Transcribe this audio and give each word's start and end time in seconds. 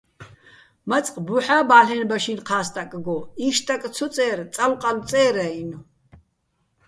მაწყ 0.89 1.13
ბუჰ̦ა́ 1.27 1.63
ბალ'ენბა 1.69 2.17
შინ-ჴა 2.23 2.59
სტაკგო: 2.67 3.17
იშტაკ 3.47 3.83
ცო 3.95 4.07
წე́რ, 4.15 4.39
"წალო̆-ყალო̆" 4.53 5.05
წერ-ა́ჲნო̆. 5.09 5.79